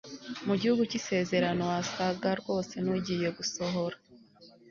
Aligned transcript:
mu 0.47 0.53
gihugu 0.61 0.81
cy'isezerano 0.89 1.61
wasaga 1.71 2.29
rwose 2.39 2.75
n'ugiye 2.83 3.27
gusohora 3.37 3.97